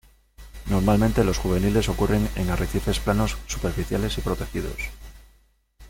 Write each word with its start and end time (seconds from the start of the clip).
Normalmente 0.71 1.23
los 1.23 1.37
juveniles 1.37 1.87
ocurren 1.87 2.27
en 2.35 2.49
arrecifes 2.49 2.99
planos 2.99 3.37
superficiales 3.45 4.17
y 4.17 4.21
protegidos. 4.21 4.89